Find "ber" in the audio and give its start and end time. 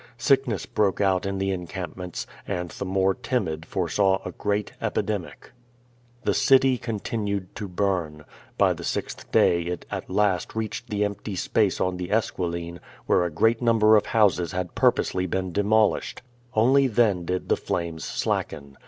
13.77-13.95